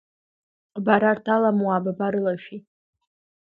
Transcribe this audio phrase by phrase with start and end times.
[0.85, 2.59] Бара арҭ аламуаа бабарылашәеи?